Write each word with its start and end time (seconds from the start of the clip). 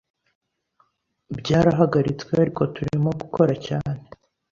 byarahagaritswe 1.39 2.31
ariko 2.41 2.61
turimo 2.75 3.09
gukora 3.21 3.53
cyane 3.67 4.03